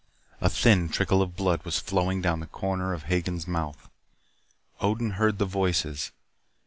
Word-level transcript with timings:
A 0.41 0.49
thin 0.49 0.89
trickle 0.89 1.21
of 1.21 1.35
blood 1.35 1.63
was 1.63 1.77
flowing 1.77 2.23
down 2.23 2.39
the 2.39 2.47
corner 2.47 2.91
of 2.91 3.03
Hagen's 3.03 3.47
mouth. 3.47 3.87
Odin 4.79 5.11
heard 5.11 5.37
the 5.37 5.45
voices. 5.45 6.11